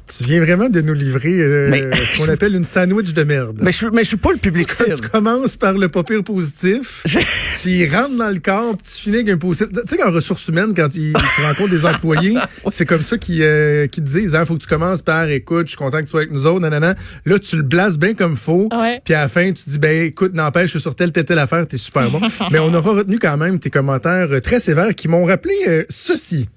Tu 0.07 0.23
viens 0.25 0.41
vraiment 0.41 0.69
de 0.69 0.81
nous 0.81 0.93
livrer 0.95 1.33
euh, 1.41 1.69
Mais- 1.71 1.91
ce 2.15 2.23
qu'on 2.25 2.29
appelle 2.33 2.55
une 2.55 2.65
sandwich 2.65 3.13
de 3.13 3.23
merde. 3.25 3.59
Mais 3.61 3.73
je, 3.73 3.77
suis- 3.79 3.87
mais 3.93 4.03
je 4.05 4.09
suis 4.09 4.17
pas 4.17 4.31
le 4.33 4.39
public 4.39 4.69
tu 4.69 4.75
cible. 4.85 5.09
commences 5.09 5.57
par 5.57 5.73
le 5.73 5.89
pas 5.89 6.05
pire 6.05 6.23
positif, 6.23 7.03
Je- 7.05 7.19
tu 7.61 7.71
y 7.71 7.89
rentres 7.89 8.17
dans 8.17 8.31
le 8.31 8.39
corps, 8.39 8.77
puis 8.77 8.87
tu 8.87 9.01
finis 9.03 9.17
avec 9.17 9.29
un 9.31 9.37
positif. 9.39 9.69
Tu 9.73 9.81
sais, 9.89 9.97
qu'en 9.97 10.11
ressources 10.13 10.47
humaines, 10.47 10.75
quand 10.77 10.95
ils, 10.95 11.13
tu 11.37 11.43
rencontres 11.43 11.71
des 11.71 11.85
employés, 11.85 12.37
c'est 12.71 12.87
comme 12.87 13.03
ça 13.03 13.19
qu'ils 13.19 13.43
euh, 13.43 13.87
qu'ils 13.89 14.05
te 14.05 14.09
disent, 14.09 14.37
il 14.39 14.47
faut 14.47 14.55
que 14.55 14.63
tu 14.63 14.69
commences 14.69 15.03
par, 15.03 15.29
écoute, 15.29 15.67
je 15.67 15.71
suis 15.71 15.77
content 15.79 15.99
que 15.99 16.05
tu 16.05 16.11
sois 16.11 16.21
avec 16.21 16.33
nous 16.33 16.47
autres, 16.47 16.61
nanana. 16.61 16.95
Là, 17.25 17.39
tu 17.41 17.57
le 17.57 17.63
blases 17.63 17.99
bien 17.99 18.15
comme 18.15 18.37
faut, 18.37 18.69
Ouais. 18.73 19.01
puis 19.05 19.15
à 19.15 19.23
la 19.23 19.29
fin, 19.29 19.51
tu 19.53 19.63
dis, 19.69 19.79
ben 19.81 20.07
écoute, 20.07 20.35
n'empêche, 20.35 20.67
je 20.67 20.71
suis 20.79 20.81
sur 20.81 20.95
telle, 20.95 21.11
telle, 21.11 21.25
telle 21.25 21.39
affaire, 21.41 21.67
t'es 21.67 21.79
super 21.79 22.09
bon. 22.11 22.21
Mais 22.53 22.59
on 22.61 22.73
aura 22.75 22.93
retenu 22.93 23.19
quand 23.19 23.37
même 23.37 23.59
tes 23.59 23.71
commentaires 23.71 24.29
euh, 24.31 24.41
très 24.41 24.61
sévères 24.61 24.95
qui 24.95 25.09
m'ont 25.09 25.25
rappelé 25.25 25.55
euh, 25.67 25.83
ceci. 25.91 26.49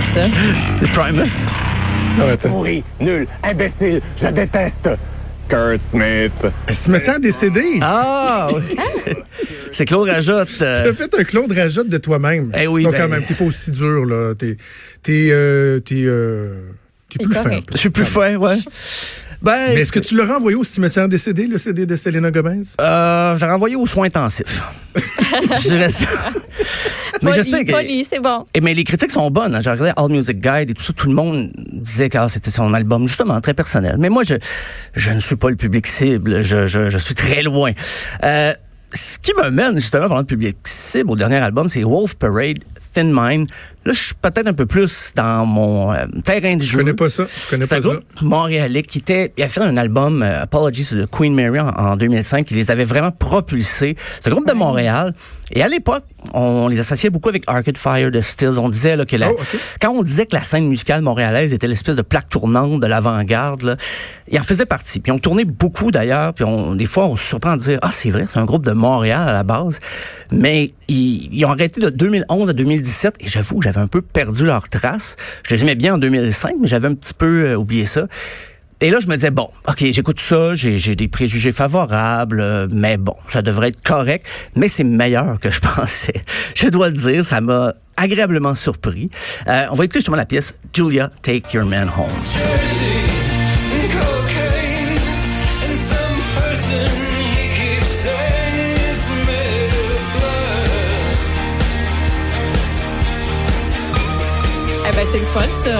C'est. 0.00 0.28
The 0.80 0.90
Primus? 0.92 1.46
Non, 2.18 2.28
attends. 2.28 2.48
pourri, 2.50 2.82
nul, 3.00 3.26
imbécile, 3.42 4.00
je 4.20 4.26
déteste. 4.28 4.88
Kurt 5.48 5.80
Smith. 5.90 6.32
Cimetière 6.68 7.18
décédé. 7.20 7.78
Ah, 7.82 8.46
oui. 8.54 9.14
c'est 9.72 9.84
Claude 9.84 10.08
Rajotte. 10.08 10.48
euh, 10.62 10.82
Tu 10.84 10.88
as 10.90 10.94
fait 10.94 11.14
un 11.18 11.24
Claude 11.24 11.50
Rajotte 11.52 11.88
de 11.88 11.98
toi-même. 11.98 12.52
Eh 12.56 12.66
oui, 12.68 12.84
Donc, 12.84 12.92
ben- 12.92 12.98
quand 13.02 13.08
même, 13.08 13.24
t'es 13.24 13.34
pas 13.34 13.44
aussi 13.44 13.70
dur, 13.72 14.04
là. 14.04 14.34
T'es, 14.36 14.56
t'es, 15.02 15.28
euh, 15.32 15.80
t'es, 15.80 16.04
euh, 16.04 16.54
t'es 17.08 17.24
plus 17.24 17.34
fin. 17.34 17.60
je 17.72 17.76
suis 17.76 17.90
plus 17.90 18.04
fin, 18.04 18.36
ouais. 18.36 18.56
Ben, 19.42 19.72
Mais 19.74 19.80
est-ce 19.80 19.92
que 19.92 20.00
tu 20.00 20.14
l'auras 20.16 20.36
envoyé 20.36 20.56
au 20.56 20.64
cimetière 20.64 21.08
décédé, 21.08 21.46
le 21.46 21.56
CD 21.58 21.86
de 21.86 21.96
Selena 21.96 22.30
Gomez? 22.30 22.62
euh, 22.80 23.36
j'ai 23.38 23.46
renvoyé 23.46 23.74
aux 23.76 23.86
soins 23.86 24.06
intensifs. 24.06 24.62
je 24.94 25.68
dirais 25.68 25.88
ça. 25.88 26.04
Mais 27.22 27.32
je 27.32 27.42
sais 27.42 27.64
que. 27.64 27.72
poli, 27.72 28.04
c'est 28.04 28.18
bon. 28.20 28.46
Et 28.54 28.60
mais 28.62 28.72
les 28.72 28.82
critiques 28.84 29.10
sont 29.10 29.30
bonnes. 29.30 29.54
hein. 29.54 29.60
J'ai 29.60 29.70
regardé 29.70 29.92
All 29.96 30.08
Music 30.10 30.38
Guide 30.40 30.70
et 30.70 30.74
tout 30.74 30.82
ça. 30.82 30.92
Tout 30.94 31.06
le 31.06 31.12
monde 31.14 31.50
disait 31.72 32.08
que 32.08 32.16
ah, 32.16 32.28
c'était 32.30 32.50
son 32.50 32.72
album, 32.72 33.06
justement, 33.06 33.40
très 33.42 33.52
personnel. 33.52 33.96
Mais 33.98 34.08
moi, 34.08 34.22
je, 34.24 34.34
je 34.94 35.10
ne 35.10 35.20
suis 35.20 35.36
pas 35.36 35.50
le 35.50 35.56
public 35.56 35.86
cible. 35.86 36.40
Je, 36.42 36.66
je, 36.66 36.88
je 36.88 36.98
suis 36.98 37.14
très 37.14 37.42
loin. 37.42 37.72
Euh, 38.24 38.54
ce 38.94 39.18
qui 39.18 39.32
me 39.34 39.50
mène, 39.50 39.74
justement, 39.78 40.08
pendant 40.08 40.20
le 40.20 40.26
public 40.26 40.56
cible 40.64 41.10
au 41.10 41.16
dernier 41.16 41.36
album, 41.36 41.68
c'est 41.68 41.82
Wolf 41.84 42.14
Parade, 42.14 42.60
Thin 42.94 43.10
Mind. 43.12 43.48
Là, 43.86 43.92
je 43.94 43.98
suis 43.98 44.14
peut-être 44.14 44.46
un 44.46 44.52
peu 44.52 44.66
plus 44.66 45.12
dans 45.16 45.46
mon 45.46 45.92
euh, 45.92 46.04
terrain 46.22 46.54
de 46.54 46.62
Je 46.62 46.72
jeu. 46.72 46.78
connais 46.78 46.92
pas 46.92 47.08
ça. 47.08 47.26
Je 47.34 47.50
connais 47.50 47.64
C'est 47.64 47.74
un 47.74 47.80
pas 47.80 47.82
ça. 47.88 47.94
groupe 47.94 48.04
montréalais 48.22 48.82
qui 48.82 48.98
était, 48.98 49.32
il 49.38 49.42
a 49.42 49.48
fait 49.48 49.62
un 49.62 49.76
album 49.78 50.22
euh, 50.22 50.42
Apologies 50.42 50.84
to 50.86 50.96
the 51.02 51.10
Queen 51.10 51.34
Mary 51.34 51.58
en, 51.60 51.68
en 51.70 51.96
2005 51.96 52.44
qui 52.46 52.54
les 52.54 52.70
avait 52.70 52.84
vraiment 52.84 53.10
propulsés. 53.10 53.96
C'est 54.20 54.28
un 54.28 54.32
groupe 54.32 54.46
de 54.48 54.52
Montréal. 54.52 55.14
Et 55.52 55.62
à 55.64 55.68
l'époque, 55.68 56.04
on 56.34 56.68
les 56.68 56.78
associait 56.78 57.10
beaucoup 57.10 57.28
avec 57.30 57.42
Arcade 57.48 57.76
Fire 57.78 58.10
de 58.10 58.20
Stills. 58.20 58.58
On 58.58 58.68
disait 58.68 58.96
là, 58.96 59.04
que 59.06 59.16
la- 59.16 59.30
Oh, 59.32 59.36
ok. 59.40 59.58
quand 59.80 59.90
on 59.90 60.02
disait 60.02 60.26
que 60.26 60.36
la 60.36 60.42
scène 60.44 60.68
musicale 60.68 61.02
montréalaise 61.02 61.52
était 61.52 61.66
l'espèce 61.66 61.96
de 61.96 62.02
plaque 62.02 62.28
tournante 62.28 62.80
de 62.80 62.86
l'avant-garde, 62.86 63.62
là, 63.62 63.76
il 64.30 64.38
en 64.38 64.42
faisait 64.44 64.66
partie. 64.66 65.00
Puis 65.00 65.10
on 65.10 65.18
tournait 65.18 65.44
beaucoup 65.44 65.90
d'ailleurs. 65.90 66.34
Puis 66.34 66.44
on, 66.44 66.74
des 66.76 66.86
fois, 66.86 67.06
on 67.06 67.16
se 67.16 67.26
surprend 67.26 67.56
de 67.56 67.62
dire 67.62 67.78
ah 67.82 67.90
c'est 67.92 68.10
vrai, 68.10 68.26
c'est 68.28 68.38
un 68.38 68.44
groupe 68.44 68.64
de 68.64 68.72
Montréal 68.72 69.28
à 69.28 69.32
la 69.32 69.42
base. 69.42 69.80
Mais 70.30 70.72
ils, 70.86 71.28
ils 71.32 71.44
ont 71.44 71.50
arrêté 71.50 71.80
de 71.80 71.90
2011 71.90 72.50
à 72.50 72.52
2017 72.52 73.16
et 73.20 73.26
j'avoue, 73.28 73.60
j'avais 73.72 73.84
un 73.84 73.88
peu 73.88 74.02
perdu 74.02 74.44
leur 74.44 74.68
trace. 74.68 75.16
Je 75.44 75.54
les 75.54 75.62
aimais 75.62 75.76
bien 75.76 75.94
en 75.94 75.98
2005, 75.98 76.54
mais 76.60 76.66
j'avais 76.66 76.88
un 76.88 76.94
petit 76.94 77.14
peu 77.14 77.50
euh, 77.50 77.54
oublié 77.54 77.86
ça. 77.86 78.06
Et 78.82 78.90
là, 78.90 78.98
je 78.98 79.06
me 79.08 79.14
disais, 79.14 79.30
bon, 79.30 79.48
OK, 79.68 79.84
j'écoute 79.92 80.18
ça, 80.20 80.54
j'ai 80.54 80.96
des 80.96 81.06
préjugés 81.06 81.52
favorables, 81.52 82.40
euh, 82.40 82.66
mais 82.70 82.96
bon, 82.96 83.14
ça 83.28 83.42
devrait 83.42 83.68
être 83.68 83.82
correct, 83.82 84.26
mais 84.56 84.68
c'est 84.68 84.84
meilleur 84.84 85.38
que 85.38 85.50
je 85.50 85.60
pensais. 85.76 86.22
Je 86.54 86.68
dois 86.68 86.88
le 86.88 86.94
dire, 86.94 87.24
ça 87.24 87.40
m'a 87.40 87.74
agréablement 87.96 88.54
surpris. 88.54 89.10
Euh, 89.46 89.66
on 89.70 89.74
va 89.74 89.84
écouter 89.84 90.00
justement 90.00 90.16
la 90.16 90.26
pièce 90.26 90.58
Julia, 90.74 91.10
Take 91.22 91.54
Your 91.54 91.66
Man 91.66 91.90
Home. 91.96 92.89
Ben, 105.00 105.06
c'est 105.10 105.18
le 105.18 105.24
fun, 105.24 105.40
ça. 105.50 105.70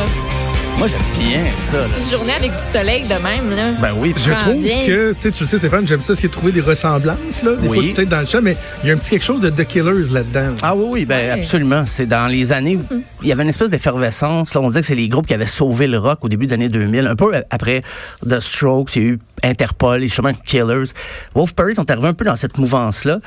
Moi, 0.78 0.88
j'aime 0.88 1.00
bien 1.28 1.44
ça. 1.58 1.76
là. 1.76 1.84
Une 2.02 2.10
journée 2.10 2.32
avec 2.32 2.52
du 2.52 2.58
soleil 2.72 3.02
de 3.02 3.08
même, 3.22 3.54
là. 3.54 3.72
Ben 3.82 3.92
oui, 3.98 4.14
Je 4.16 4.32
trouve 4.32 4.62
bien. 4.62 4.78
que, 4.86 5.12
tu 5.12 5.20
sais, 5.20 5.30
tu 5.30 5.42
le 5.42 5.46
sais, 5.46 5.58
Stéphane, 5.58 5.86
j'aime 5.86 6.00
ça, 6.00 6.14
de 6.14 6.26
trouver 6.28 6.52
des 6.52 6.62
ressemblances, 6.62 7.42
là. 7.42 7.52
Des 7.56 7.68
Oui. 7.68 7.74
fois, 7.74 7.76
je 7.76 7.82
suis 7.82 7.92
peut-être 7.92 8.08
dans 8.08 8.20
le 8.20 8.24
champ, 8.26 8.40
mais 8.40 8.56
il 8.82 8.88
y 8.88 8.90
a 8.90 8.94
un 8.94 8.96
petit 8.96 9.10
quelque 9.10 9.22
chose 9.24 9.42
de 9.42 9.50
The 9.50 9.66
Killers 9.66 10.10
là-dedans. 10.10 10.54
Ah 10.62 10.74
oui, 10.74 10.84
oui, 10.88 11.04
ben 11.04 11.38
absolument. 11.38 11.84
C'est 11.86 12.06
dans 12.06 12.28
les 12.28 12.52
années, 12.52 12.78
il 13.20 13.28
y 13.28 13.32
avait 13.32 13.42
une 13.42 13.50
espèce 13.50 13.68
d'effervescence. 13.68 14.54
Là, 14.54 14.62
on 14.62 14.68
disait 14.68 14.80
que 14.80 14.86
c'est 14.86 14.94
les 14.94 15.08
groupes 15.08 15.26
qui 15.26 15.34
avaient 15.34 15.46
sauvé 15.46 15.86
le 15.86 15.98
rock 15.98 16.20
au 16.22 16.30
début 16.30 16.46
des 16.46 16.54
années 16.54 16.70
2000. 16.70 17.06
Un 17.06 17.16
peu 17.16 17.30
après 17.50 17.82
The 18.26 18.40
Strokes, 18.40 18.96
il 18.96 19.02
y 19.02 19.04
a 19.04 19.08
eu 19.10 19.18
Interpol, 19.42 20.00
justement 20.00 20.32
Killers. 20.46 20.92
Wolf 21.34 21.52
Parade 21.52 21.74
sont 21.74 21.90
arrivés 21.90 22.08
un 22.08 22.14
peu 22.14 22.24
dans 22.24 22.36
cette 22.36 22.56
mouvance-là. 22.56 23.18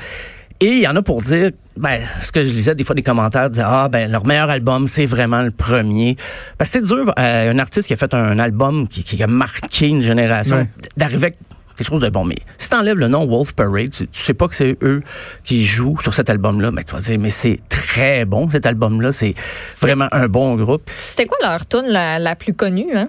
Et 0.64 0.76
il 0.76 0.80
y 0.80 0.88
en 0.88 0.96
a 0.96 1.02
pour 1.02 1.20
dire, 1.20 1.50
ben, 1.76 2.00
ce 2.22 2.32
que 2.32 2.42
je 2.42 2.48
lisais 2.48 2.74
des 2.74 2.84
fois 2.84 2.94
des 2.94 3.02
commentaires 3.02 3.50
disaient, 3.50 3.64
ah, 3.66 3.90
ben, 3.90 4.10
leur 4.10 4.24
meilleur 4.24 4.48
album, 4.48 4.88
c'est 4.88 5.04
vraiment 5.04 5.42
le 5.42 5.50
premier. 5.50 6.16
Parce 6.56 6.70
que 6.70 6.78
c'est 6.78 6.86
dur, 6.86 7.12
euh, 7.18 7.50
un 7.52 7.58
artiste 7.58 7.86
qui 7.88 7.92
a 7.92 7.98
fait 7.98 8.14
un 8.14 8.38
album 8.38 8.88
qui, 8.88 9.04
qui 9.04 9.22
a 9.22 9.26
marqué 9.26 9.88
une 9.88 10.00
génération, 10.00 10.56
Ouais. 10.56 10.70
d'arriver 10.96 11.26
avec 11.26 11.38
quelque 11.76 11.86
chose 11.86 12.00
de 12.00 12.08
bon. 12.08 12.24
Mais 12.24 12.36
si 12.56 12.70
t'enlèves 12.70 12.96
le 12.96 13.08
nom 13.08 13.26
Wolf 13.26 13.52
Parade, 13.52 13.90
tu, 13.90 14.06
tu 14.08 14.20
sais 14.22 14.32
pas 14.32 14.48
que 14.48 14.54
c'est 14.54 14.78
eux 14.80 15.02
qui 15.44 15.66
jouent 15.66 15.98
sur 16.00 16.14
cet 16.14 16.30
album-là, 16.30 16.70
mais 16.70 16.82
tu 16.82 16.94
vas 16.94 17.00
dire, 17.00 17.18
mais 17.20 17.28
c'est 17.30 17.60
très 17.68 18.24
bon, 18.24 18.48
cet 18.48 18.64
album-là. 18.64 19.12
C'est 19.12 19.34
vraiment 19.82 20.08
un 20.12 20.28
bon 20.28 20.54
groupe. 20.54 20.88
C'était 21.10 21.26
quoi 21.26 21.36
leur 21.42 21.66
tune 21.66 21.88
la, 21.88 22.18
la 22.18 22.36
plus 22.36 22.54
connue, 22.54 22.86
hein? 22.96 23.08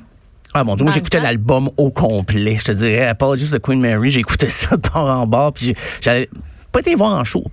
Ah 0.57 0.63
mon 0.63 0.75
dieu, 0.77 0.85
moi 0.85 0.93
j'écoutais 0.93 1.19
l'album 1.19 1.69
au 1.75 1.91
complet. 1.91 2.55
Je 2.57 2.63
te 2.63 2.71
dirais, 2.71 3.05
Apologies 3.07 3.49
de 3.51 3.57
Queen 3.57 3.81
Mary, 3.81 4.09
j'ai 4.09 4.21
écouté 4.21 4.49
ça 4.49 4.77
de 4.77 4.81
bord 4.89 5.05
en 5.09 5.27
bord, 5.27 5.51
puis 5.53 5.75
j'avais 6.01 6.29
pas 6.71 6.79
été 6.79 6.95
voir 6.95 7.13
en 7.19 7.23
show 7.25 7.43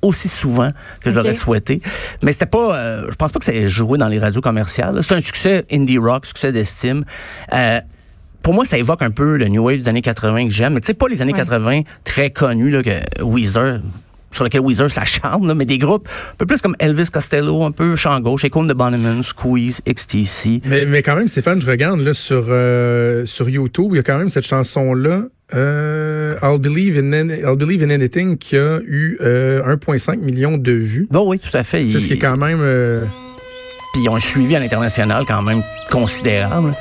aussi 0.00 0.28
souvent 0.28 0.70
que 1.00 1.08
Ok. 1.10 1.14
j'aurais 1.14 1.32
souhaité. 1.32 1.80
Mais 2.22 2.32
c'était 2.32 2.46
pas, 2.46 2.76
euh, 2.76 3.06
je 3.10 3.14
pense 3.16 3.32
pas 3.32 3.38
que 3.40 3.44
ça 3.44 3.52
ait 3.52 3.68
joué 3.68 3.98
dans 3.98 4.08
les 4.08 4.18
radios 4.18 4.40
commerciales. 4.40 4.98
C'est 5.02 5.14
un 5.14 5.20
succès 5.20 5.64
indie 5.72 5.98
rock, 5.98 6.24
succès 6.26 6.50
d'estime. 6.52 7.04
Euh, 7.52 7.80
pour 8.42 8.54
moi, 8.54 8.64
ça 8.64 8.78
évoque 8.78 9.02
un 9.02 9.10
peu 9.12 9.36
le 9.36 9.46
New 9.48 9.62
Wave 9.64 9.78
des 9.82 9.88
années 9.88 10.02
80 10.02 10.46
que 10.46 10.50
j'aime. 10.52 10.74
Mais 10.74 10.80
tu 10.80 10.86
sais, 10.86 10.94
pas 10.94 11.06
les 11.08 11.22
années 11.22 11.32
Ouais. 11.32 11.38
80 11.38 11.80
très 12.04 12.30
connus, 12.30 12.70
là, 12.70 12.82
que 12.82 13.22
Weezer, 13.22 13.80
sur 14.32 14.44
lequel 14.44 14.60
Weezer 14.62 14.90
s'acharne, 14.90 15.46
là, 15.46 15.54
mais 15.54 15.64
des 15.66 15.78
groupes 15.78 16.08
un 16.32 16.36
peu 16.36 16.46
plus 16.46 16.60
comme 16.60 16.74
Elvis 16.78 17.10
Costello, 17.12 17.62
un 17.64 17.70
peu 17.70 17.94
champ 17.96 18.18
gauche, 18.20 18.44
Icône 18.44 18.66
de 18.66 18.74
Bonneman, 18.74 19.22
Squeeze, 19.22 19.80
XTC. 19.86 20.62
Mais, 20.64 20.84
mais 20.86 21.02
quand 21.02 21.14
même, 21.16 21.28
Stéphane, 21.28 21.60
je 21.60 21.66
regarde 21.66 22.00
là 22.00 22.14
sur, 22.14 22.46
euh, 22.48 23.24
sur 23.26 23.48
YouTube, 23.48 23.88
il 23.92 23.96
y 23.96 24.00
a 24.00 24.02
quand 24.02 24.18
même 24.18 24.28
cette 24.30 24.46
chanson-là, 24.46 25.22
euh, 25.54 26.34
I'll, 26.42 26.58
Believe 26.58 26.96
in 26.98 27.12
Any- 27.12 27.40
I'll 27.42 27.56
Believe 27.56 27.82
in 27.82 27.90
Anything, 27.90 28.38
qui 28.38 28.56
a 28.56 28.78
eu 28.86 29.18
euh, 29.20 29.62
1,5 29.76 30.18
million 30.20 30.56
de 30.56 30.72
vues. 30.72 31.06
Bon, 31.10 31.28
oui, 31.28 31.38
tout 31.38 31.54
à 31.56 31.62
fait. 31.62 31.86
C'est 31.90 32.00
ce 32.00 32.06
qui 32.06 32.14
est 32.14 32.18
quand 32.18 32.38
même... 32.38 32.60
euh, 32.62 33.02
Puis 33.92 34.02
ils 34.04 34.08
ont 34.08 34.16
un 34.16 34.20
suivi 34.20 34.56
à 34.56 34.60
l'international 34.60 35.24
quand 35.28 35.42
même 35.42 35.62
considérable. 35.90 36.72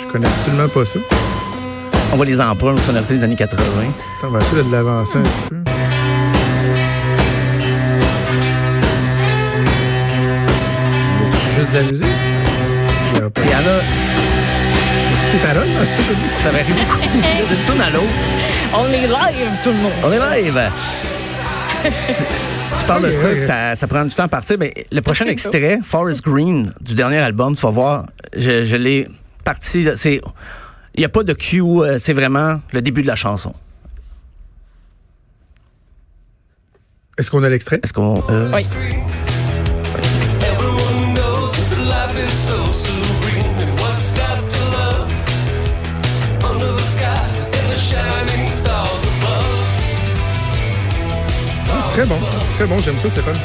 je 0.00 0.12
connais 0.12 0.28
absolument 0.28 0.68
pas 0.68 0.84
ça. 0.84 1.00
On 2.12 2.16
voit 2.16 2.26
les 2.26 2.40
emprunts 2.40 2.74
aux 2.74 2.78
sonorités 2.78 3.14
des 3.14 3.24
années 3.24 3.34
80. 3.34 3.62
Attends, 4.18 4.28
on 4.28 4.30
va 4.30 4.38
essayer 4.40 4.62
de 4.62 4.70
l'avancer 4.70 5.18
un 5.18 5.22
petit 5.22 5.48
peu. 5.50 5.63
De 11.74 11.78
la 11.80 11.90
musique. 11.90 12.06
Il 13.14 13.18
y 13.18 13.22
a 13.22 13.62
des 15.32 15.38
paroles 15.42 15.66
ça 16.04 16.50
varie 16.52 16.72
beaucoup. 16.72 16.98
D'une 17.48 17.64
tourne 17.66 17.80
à 17.80 17.90
l'autre. 17.90 18.06
On 18.74 18.86
est 18.92 19.06
live, 19.06 19.58
tout 19.62 19.70
le 19.70 19.76
monde. 19.76 19.92
On 20.04 20.12
est 20.12 20.42
live. 20.42 20.60
tu, 22.08 22.24
tu 22.78 22.84
parles 22.84 23.02
de 23.06 23.10
ça, 23.10 23.34
que 23.34 23.42
ça, 23.42 23.74
ça 23.76 23.86
prend 23.88 24.04
du 24.04 24.14
temps 24.14 24.24
à 24.24 24.28
partir. 24.28 24.56
Mais 24.58 24.72
le 24.92 25.00
prochain 25.02 25.26
extrait, 25.36 25.80
Forest 25.82 26.22
Green, 26.24 26.72
du 26.80 26.94
dernier 26.94 27.18
album, 27.18 27.56
tu 27.56 27.62
vas 27.62 27.70
voir, 27.70 28.06
je, 28.36 28.64
je 28.64 28.76
l'ai 28.76 29.08
parti. 29.42 29.88
C'est, 29.96 30.20
il 30.94 31.00
n'y 31.00 31.04
a 31.04 31.08
pas 31.08 31.24
de 31.24 31.32
cue, 31.32 31.60
euh, 31.60 31.98
c'est 31.98 32.12
vraiment 32.12 32.60
le 32.72 32.82
début 32.82 33.02
de 33.02 33.08
la 33.08 33.16
chanson. 33.16 33.52
Est-ce 37.18 37.30
qu'on 37.30 37.42
a 37.42 37.48
l'extrait? 37.48 37.80
Est-ce 37.82 37.92
qu'on. 37.92 38.22
euh, 38.30 38.50
Oui. 38.54 38.66
Très 51.94 52.06
bon. 52.06 52.16
Très 52.56 52.66
bon, 52.66 52.78
j'aime 52.78 52.98
ça, 52.98 53.08
Stéphane. 53.08 53.36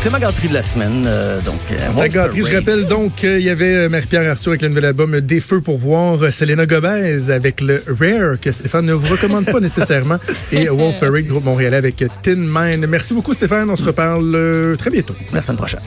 C'est 0.00 0.10
ma 0.10 0.20
gâterie 0.20 0.48
de 0.48 0.52
la 0.54 0.62
semaine. 0.62 1.04
euh, 1.06 1.40
donc, 1.40 1.60
euh, 1.70 1.76
Ta 1.78 1.88
Wolf 1.92 2.12
gâterie, 2.12 2.44
je 2.44 2.54
rappelle 2.56 2.84
donc 2.86 3.14
qu'il 3.14 3.40
y 3.40 3.48
avait 3.48 3.74
euh, 3.74 3.88
Marie-Pierre 3.88 4.30
Arthur 4.30 4.50
avec 4.50 4.60
le 4.60 4.68
nouvel 4.68 4.84
album 4.84 5.18
Des 5.22 5.40
Feux 5.40 5.62
pour 5.62 5.78
voir, 5.78 6.22
euh, 6.22 6.30
Selena 6.30 6.66
Gomez 6.66 7.30
avec 7.30 7.62
le 7.62 7.82
Rare 7.86 8.38
que 8.38 8.52
Stéphane 8.52 8.84
ne 8.84 8.92
vous 8.92 9.10
recommande 9.10 9.46
pas 9.46 9.60
nécessairement 9.60 10.18
et 10.52 10.68
Wolf 10.68 11.00
Parade, 11.00 11.24
groupe 11.26 11.44
montréalais 11.44 11.78
avec 11.78 12.04
Tin 12.22 12.34
Mine. 12.36 12.84
Merci 12.86 13.14
beaucoup 13.14 13.32
Stéphane, 13.32 13.70
on 13.70 13.76
se 13.76 13.84
reparle 13.84 14.30
euh, 14.34 14.76
très 14.76 14.90
bientôt. 14.90 15.14
La 15.32 15.40
semaine 15.40 15.56
prochaine. 15.56 15.80